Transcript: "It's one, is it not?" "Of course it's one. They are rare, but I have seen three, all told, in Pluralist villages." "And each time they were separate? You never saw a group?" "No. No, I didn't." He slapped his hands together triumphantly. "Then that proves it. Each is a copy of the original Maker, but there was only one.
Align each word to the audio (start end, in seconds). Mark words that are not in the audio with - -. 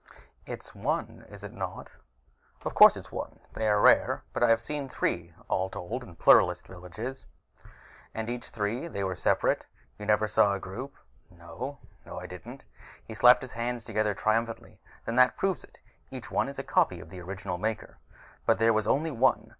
"It's 0.47 0.73
one, 0.73 1.27
is 1.29 1.43
it 1.43 1.53
not?" 1.53 1.97
"Of 2.65 2.73
course 2.73 2.97
it's 2.97 3.11
one. 3.11 3.39
They 3.53 3.67
are 3.67 3.79
rare, 3.79 4.23
but 4.33 4.41
I 4.41 4.49
have 4.49 4.59
seen 4.59 4.89
three, 4.89 5.31
all 5.47 5.69
told, 5.69 6.03
in 6.03 6.15
Pluralist 6.15 6.65
villages." 6.65 7.27
"And 8.11 8.27
each 8.27 8.51
time 8.51 8.93
they 8.93 9.03
were 9.03 9.15
separate? 9.15 9.67
You 9.99 10.07
never 10.07 10.27
saw 10.27 10.53
a 10.55 10.59
group?" 10.59 10.95
"No. 11.29 11.77
No, 12.03 12.19
I 12.19 12.25
didn't." 12.25 12.65
He 13.05 13.13
slapped 13.13 13.43
his 13.43 13.51
hands 13.51 13.83
together 13.83 14.15
triumphantly. 14.15 14.79
"Then 15.05 15.17
that 15.17 15.37
proves 15.37 15.63
it. 15.63 15.77
Each 16.09 16.31
is 16.31 16.57
a 16.57 16.63
copy 16.63 16.99
of 16.99 17.09
the 17.09 17.21
original 17.21 17.59
Maker, 17.59 17.99
but 18.47 18.57
there 18.57 18.73
was 18.73 18.87
only 18.87 19.11
one. 19.11 19.49